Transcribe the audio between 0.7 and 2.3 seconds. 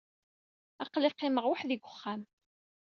Aql-i qqimeɣ weḥd-i deg uxxam.